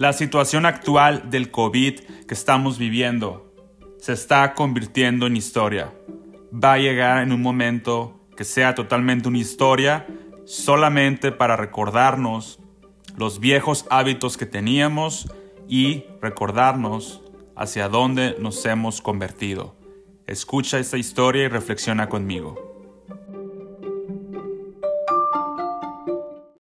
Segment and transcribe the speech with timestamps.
[0.00, 3.52] La situación actual del COVID que estamos viviendo
[3.98, 5.92] se está convirtiendo en historia.
[6.52, 10.06] Va a llegar en un momento que sea totalmente una historia
[10.46, 12.60] solamente para recordarnos
[13.18, 15.30] los viejos hábitos que teníamos
[15.68, 17.20] y recordarnos
[17.54, 19.76] hacia dónde nos hemos convertido.
[20.26, 22.58] Escucha esta historia y reflexiona conmigo.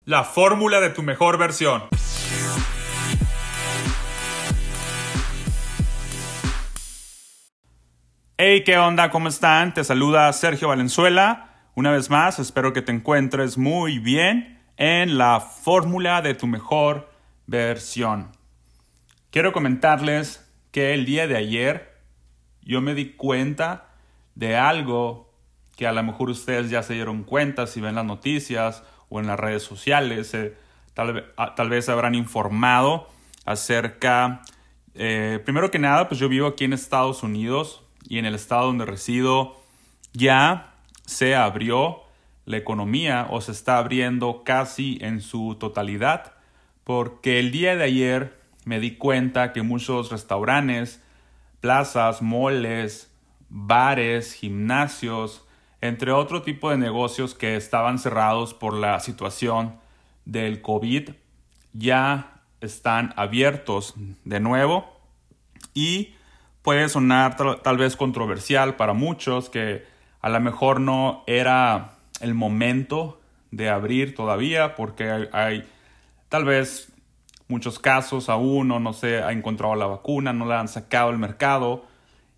[0.04, 1.84] La fórmula de tu mejor versión.
[8.40, 9.10] Hey, ¿qué onda?
[9.10, 9.74] ¿Cómo están?
[9.74, 11.56] Te saluda Sergio Valenzuela.
[11.74, 17.10] Una vez más, espero que te encuentres muy bien en la fórmula de tu mejor
[17.48, 18.30] versión.
[19.32, 21.98] Quiero comentarles que el día de ayer
[22.62, 23.88] yo me di cuenta
[24.36, 25.34] de algo
[25.76, 29.26] que a lo mejor ustedes ya se dieron cuenta si ven las noticias o en
[29.26, 30.32] las redes sociales.
[30.34, 30.54] Eh,
[31.36, 33.08] ah, tal, vez habrán informado
[33.44, 34.42] acerca,
[34.94, 38.66] eh, primero que nada, pues yo vivo aquí en Estados Unidos y en el estado
[38.66, 39.56] donde resido
[40.12, 40.74] ya
[41.06, 42.02] se abrió
[42.46, 46.32] la economía o se está abriendo casi en su totalidad
[46.88, 51.04] porque el día de ayer me di cuenta que muchos restaurantes,
[51.60, 53.12] plazas, moles,
[53.50, 55.44] bares, gimnasios,
[55.82, 59.74] entre otro tipo de negocios que estaban cerrados por la situación
[60.24, 61.10] del COVID,
[61.74, 64.86] ya están abiertos de nuevo
[65.74, 66.14] y
[66.62, 69.84] puede sonar tal, vez controversial para muchos que
[70.20, 75.64] a lo mejor no era el momento de abrir todavía porque hay
[76.28, 76.92] tal vez
[77.48, 81.18] muchos casos aún no, no se ha encontrado la vacuna, no la han sacado al
[81.18, 81.86] mercado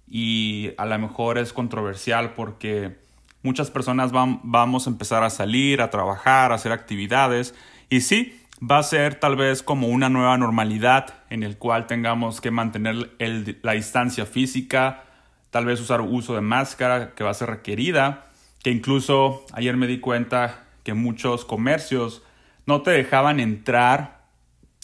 [0.08, 2.98] y a lo mejor es controversial porque
[3.42, 7.54] muchas personas van, vamos a empezar a salir, a trabajar, a hacer actividades
[7.88, 12.40] y sí, va a ser tal vez como una nueva normalidad en el cual tengamos
[12.40, 13.10] que mantener
[13.62, 15.04] la distancia física,
[15.50, 18.26] tal vez usar uso de máscara que va a ser requerida,
[18.62, 22.22] que incluso ayer me di cuenta que muchos comercios
[22.66, 24.20] no te dejaban entrar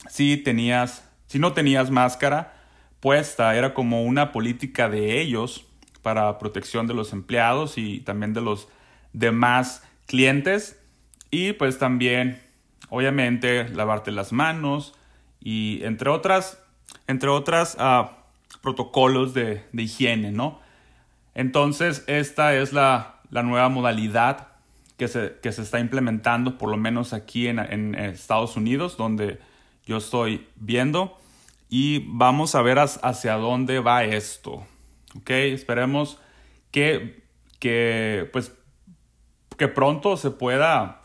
[0.08, 2.54] si tenías, si no tenías máscara
[3.00, 5.66] puesta, era como una política de ellos
[6.02, 8.68] para protección de los empleados y también de los
[9.12, 10.80] demás clientes.
[11.30, 12.40] Y pues también,
[12.88, 14.94] obviamente, lavarte las manos
[15.40, 16.62] y entre otras,
[17.06, 18.24] entre otras ah,
[18.62, 20.60] protocolos de, higiene, ¿no?
[21.34, 24.48] Entonces, esta es la, nueva modalidad
[24.96, 29.38] que se, que se, está implementando, por lo menos aquí en, en Estados Unidos, donde
[29.84, 31.18] yo estoy viendo
[31.68, 34.66] y vamos a ver hacia dónde va esto.
[35.16, 35.30] ¿Ok?
[35.30, 36.18] Esperemos
[36.70, 37.22] que,
[37.58, 38.52] que, pues,
[39.56, 41.02] que pronto se pueda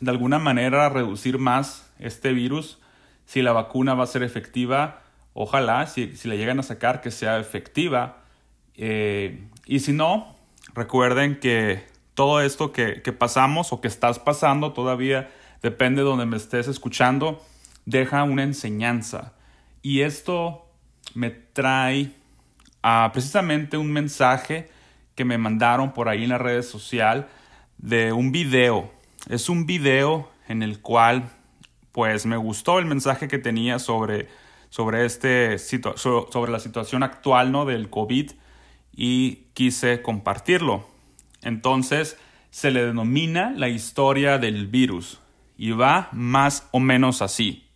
[0.00, 2.78] de alguna manera reducir más este virus.
[3.24, 5.02] Si la vacuna va a ser efectiva,
[5.32, 8.22] ojalá, si, si la llegan a sacar, que sea efectiva.
[8.74, 10.36] Eh, y si no,
[10.74, 11.84] recuerden que
[12.14, 15.30] todo esto que, que pasamos o que estás pasando todavía,
[15.62, 17.42] depende de donde me estés escuchando,
[17.84, 19.34] deja una enseñanza.
[19.82, 20.66] Y esto
[21.14, 22.12] me trae
[22.82, 24.68] a precisamente un mensaje
[25.14, 27.24] que me mandaron por ahí en las redes sociales
[27.78, 28.95] de un video.
[29.28, 31.30] Es un video en el cual
[31.90, 34.28] pues me gustó el mensaje que tenía sobre,
[34.70, 37.64] sobre, este, sobre la situación actual ¿no?
[37.64, 38.30] del COVID
[38.94, 40.88] y quise compartirlo.
[41.42, 42.18] Entonces
[42.50, 45.18] se le denomina la historia del virus
[45.58, 47.66] y va más o menos así.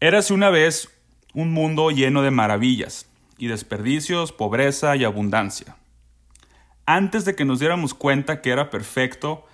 [0.00, 0.90] Érase una vez
[1.32, 5.76] un mundo lleno de maravillas y desperdicios, pobreza y abundancia.
[6.86, 9.46] Antes de que nos diéramos cuenta que era perfecto,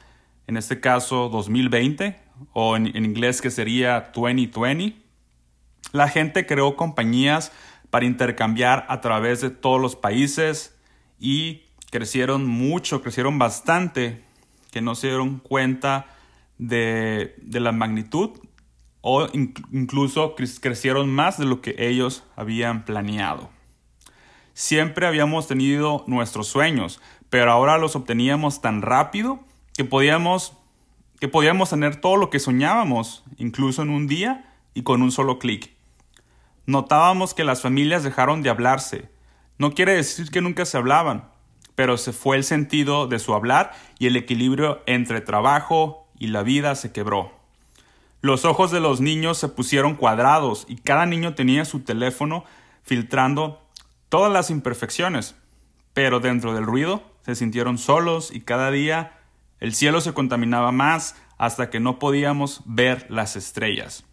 [0.46, 2.18] en este caso 2020,
[2.52, 4.96] o en, inglés que sería 2020,
[5.92, 7.52] la gente creó compañías
[7.90, 10.76] para intercambiar a través de todos los países
[11.18, 14.24] y crecieron mucho, crecieron bastante,
[14.72, 16.06] que no se dieron cuenta
[16.58, 18.30] de, de la magnitud
[19.02, 23.50] o incluso crecieron más de lo que ellos habían planeado.
[24.60, 29.40] Siempre habíamos tenido nuestros sueños, pero ahora los obteníamos tan rápido
[29.74, 30.52] que podíamos,
[31.18, 35.38] que podíamos tener todo lo que soñábamos, incluso en un día y con un solo
[35.38, 35.70] clic.
[36.66, 39.08] Notábamos que las familias dejaron de hablarse.
[39.56, 41.30] No quiere decir que nunca se hablaban,
[41.74, 46.42] pero se fue el sentido de su hablar y el equilibrio entre trabajo y la
[46.42, 47.32] vida se quebró.
[48.20, 52.44] Los ojos de los niños se pusieron cuadrados y cada niño tenía su teléfono
[52.82, 53.62] filtrando
[54.10, 55.34] todas las imperfecciones.
[55.94, 59.18] Pero dentro del ruido se sintieron solos y cada día
[59.60, 64.04] el cielo se contaminaba más hasta que no podíamos ver las estrellas.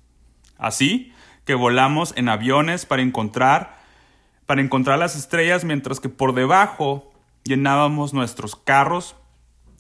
[0.57, 1.13] Así
[1.43, 3.75] que volamos en aviones para encontrar
[4.45, 7.11] para encontrar las estrellas mientras que por debajo
[7.43, 9.17] llenábamos nuestros carros,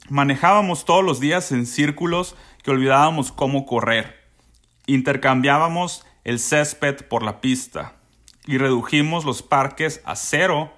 [0.09, 4.17] manejábamos todos los días en círculos que olvidábamos cómo correr,
[4.85, 7.96] intercambiábamos el césped por la pista
[8.47, 10.73] y redujimos los parques a cero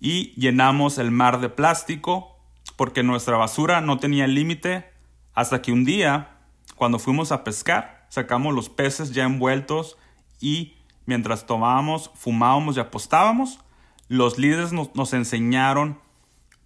[0.00, 2.36] y llenamos el mar de plástico
[2.76, 4.90] porque nuestra basura no tenía límite
[5.34, 6.38] hasta que un día,
[6.74, 9.96] cuando fuimos a pescar, sacamos los peces ya envueltos
[10.40, 10.74] y
[11.06, 13.60] mientras tomábamos, fumábamos y apostábamos,
[14.08, 15.98] los líderes nos, enseñaron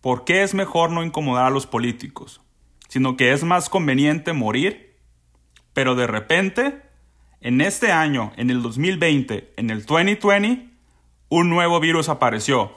[0.01, 2.41] por qué es mejor no incomodar a los políticos,
[2.89, 4.97] sino que es más conveniente morir,
[5.73, 6.83] pero de repente,
[7.43, 10.69] en este año, en el 2020, en el 2020,
[11.29, 12.73] un nuevo virus apareció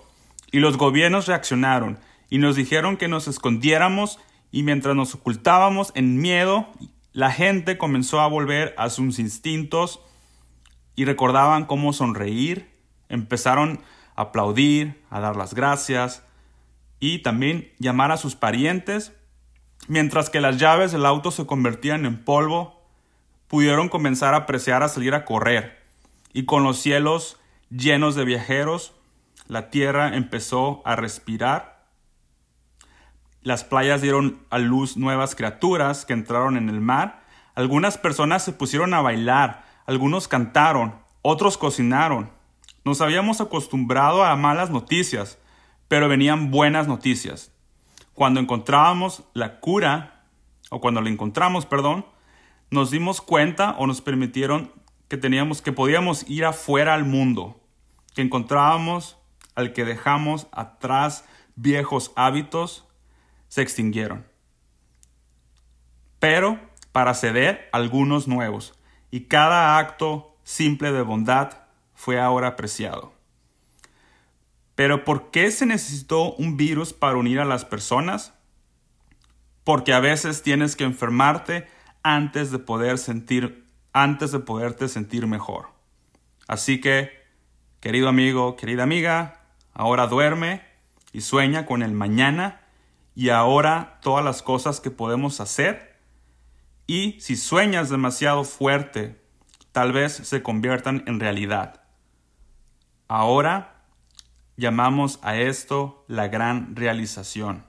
[0.51, 1.99] y los gobiernos reaccionaron
[2.31, 4.19] y nos dijeron que nos escondiéramos
[4.51, 6.67] y mientras nos ocultábamos en miedo,
[7.13, 10.01] la gente comenzó a volver a sus instintos
[10.95, 12.71] y recordaban cómo sonreír,
[13.07, 13.81] empezaron
[14.15, 16.23] a aplaudir, a dar las gracias
[16.99, 19.13] y también llamar a sus parientes,
[19.87, 22.74] mientras que las llaves del auto se convertían en polvo,
[23.47, 25.85] pudieron comenzar a apreciar a salir a correr
[26.35, 27.39] y con los cielos
[27.69, 28.93] llenos de viajeros,
[29.47, 31.85] la tierra empezó a respirar.
[33.41, 37.23] Las playas dieron a luz nuevas criaturas que entraron en el mar.
[37.55, 42.31] Algunas personas se pusieron a bailar, algunos cantaron, otros cocinaron.
[42.83, 45.39] Nos habíamos acostumbrado a malas noticias,
[45.87, 47.53] pero venían buenas noticias.
[48.13, 50.25] Cuando encontrábamos la cura,
[50.69, 52.05] o cuando la encontramos, perdón,
[52.71, 54.71] nos dimos cuenta o nos permitieron
[55.07, 57.61] que teníamos que podíamos ir afuera al mundo,
[58.13, 59.17] que encontrábamos
[59.55, 61.25] al que dejamos atrás
[61.55, 62.85] viejos hábitos
[63.47, 64.25] se extinguieron.
[66.19, 66.59] Pero
[66.91, 68.73] para ceder algunos nuevos
[69.11, 71.59] y cada acto simple de bondad
[71.93, 73.13] fue ahora apreciado.
[74.75, 78.33] Pero ¿por qué se necesitó un virus para unir a las personas?
[79.63, 81.67] Porque a veces tienes que enfermarte
[82.05, 85.69] antes de poder sentir antes de poderte sentir mejor.
[86.47, 87.11] Así que,
[87.79, 89.41] querido amigo, querida amiga,
[89.73, 90.61] ahora duerme
[91.13, 92.61] y sueña con el mañana
[93.15, 95.95] y ahora todas las cosas que podemos hacer
[96.87, 99.19] y si sueñas demasiado fuerte,
[99.71, 101.81] tal vez se conviertan en realidad.
[103.07, 103.85] Ahora
[104.57, 107.65] llamamos a esto la gran realización.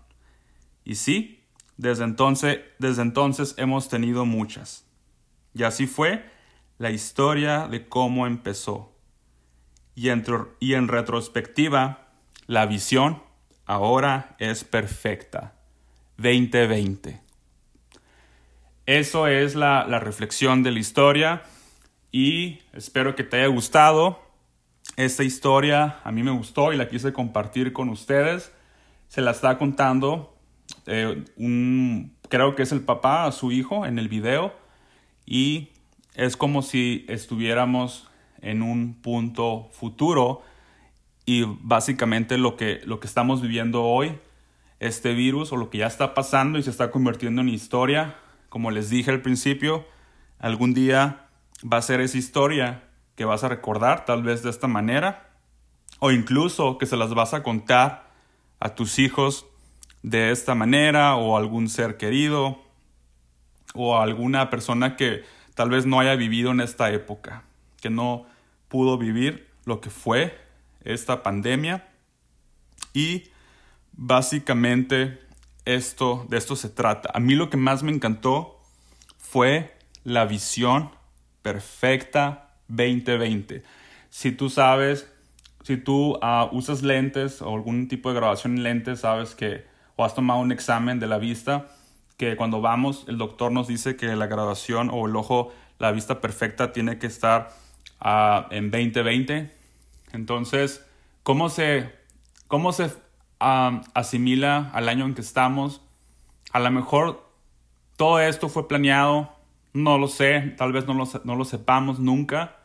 [0.84, 1.35] Y sí,
[1.76, 4.84] desde entonces, desde entonces hemos tenido muchas.
[5.54, 6.24] Y así fue
[6.78, 8.92] la historia de cómo empezó.
[9.94, 10.24] Y en,
[10.60, 12.08] y en retrospectiva,
[12.46, 13.22] la visión
[13.64, 15.54] ahora es perfecta.
[16.18, 17.20] 2020.
[18.86, 21.42] Eso es la, reflexión de la historia
[22.12, 24.22] y espero que te haya gustado.
[24.96, 28.52] Esta historia a mí me gustó y la quise compartir con ustedes.
[29.08, 30.35] Se la está contando
[30.86, 34.54] eh, un, creo que es el papá a su hijo en el video
[35.24, 35.70] y
[36.14, 38.08] es como si estuviéramos
[38.40, 40.42] en un punto futuro
[41.24, 44.18] y básicamente lo que, lo que estamos viviendo hoy,
[44.78, 48.16] este virus o lo que ya está pasando y se está convirtiendo en historia,
[48.48, 49.84] como les dije al principio,
[50.38, 51.26] algún día
[51.64, 52.84] va a ser esa historia
[53.16, 55.30] que vas a recordar tal vez de esta manera
[55.98, 58.10] o incluso que se las vas a contar
[58.60, 59.46] a tus hijos
[60.06, 62.62] de esta manera o algún ser querido
[63.74, 65.24] o alguna persona que
[65.56, 67.42] tal vez no haya vivido en esta época,
[67.80, 68.24] que no
[68.68, 70.38] pudo vivir lo que fue
[70.84, 71.88] esta pandemia
[72.94, 73.24] y
[73.94, 75.18] básicamente
[75.64, 77.10] esto, de esto se trata.
[77.12, 78.60] A mí lo que más me encantó
[79.18, 80.92] fue la visión
[81.42, 83.64] perfecta 2020.
[84.10, 85.12] Si tú sabes,
[85.64, 90.04] si tú ah, usas lentes o algún tipo de grabación en lentes, sabes que o
[90.04, 91.66] has tomado un examen de la vista,
[92.16, 96.20] que cuando vamos el doctor nos dice que la graduación o el ojo, la vista
[96.20, 97.50] perfecta tiene que estar
[98.00, 99.50] ah, en 2020.
[100.12, 100.84] Entonces,
[101.22, 101.92] ¿cómo se,
[102.48, 102.90] cómo se
[103.38, 105.82] asimila al año en que estamos.
[106.52, 107.28] A lo mejor
[107.96, 109.34] todo esto fue planeado,
[109.72, 112.56] no lo sé, tal vez no lo, no lo sepamos nunca,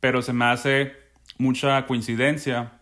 [0.00, 0.92] pero se me hace
[1.38, 2.72] mucha coincidencia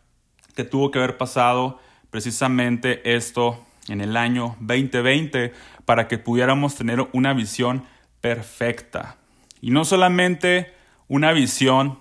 [0.57, 1.79] que tuvo que haber pasado
[2.11, 5.53] precisamente esto en el año 2020
[5.85, 7.85] para que pudiéramos tener una visión
[8.21, 9.19] perfecta.
[9.61, 10.73] Y no solamente
[11.09, 11.99] una visión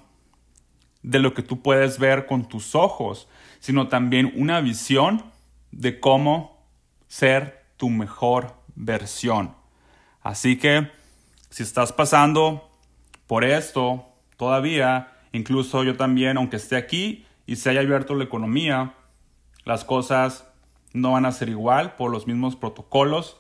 [1.01, 3.27] de lo que tú puedes ver con tus ojos,
[3.59, 5.23] sino también una visión
[5.71, 6.65] de cómo
[7.07, 9.55] ser tu mejor versión.
[10.21, 10.91] Así que
[11.49, 12.65] si estás pasando
[13.27, 18.95] Por esto, todavía, incluso yo también, aunque esté aquí y se haya abierto la economía,
[19.65, 20.48] las cosas
[20.93, 23.37] no van a ser igual por los mismos protocolos,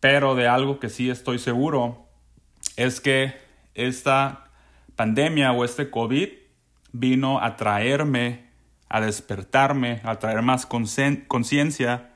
[0.00, 2.06] pero de algo que sí estoy seguro
[2.76, 3.34] es que
[3.74, 4.50] esta
[4.94, 6.28] pandemia o este COVID
[6.92, 8.46] vino a traerme,
[8.88, 12.12] a despertarme, a traer más conciencia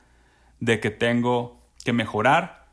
[0.59, 2.67] de que tengo que mejorar.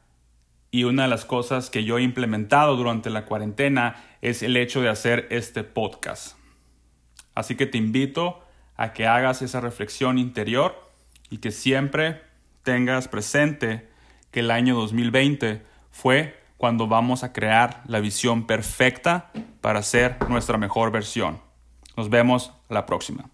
[0.70, 4.82] Y una de las cosas que yo he implementado durante la cuarentena es el hecho
[4.82, 6.36] de hacer este podcast.
[7.34, 8.42] Así que te invito
[8.76, 10.87] a que hagas esa reflexión interior
[11.30, 12.22] y que siempre
[12.62, 13.88] tengas presente
[14.30, 19.30] que el año 2020 fue cuando vamos a crear la visión perfecta
[19.60, 21.40] para ser nuestra mejor versión.
[21.96, 23.30] Nos vemos la próxima.